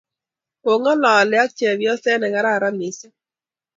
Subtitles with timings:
[0.63, 3.15] kongalale ak chepyose ne kararan mising